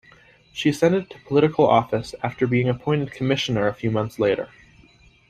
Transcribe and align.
She 0.51 0.69
ascended 0.69 1.11
to 1.11 1.19
political 1.27 1.67
office 1.69 2.15
after 2.23 2.47
being 2.47 2.67
appointed 2.67 3.11
Commissioner 3.11 3.67
a 3.67 3.73
few 3.75 3.91
months 3.91 4.17
later. 4.17 4.49